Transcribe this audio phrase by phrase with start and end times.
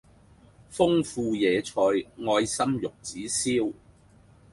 [0.71, 1.71] 豐富野菜
[2.25, 3.71] 愛心玉子燒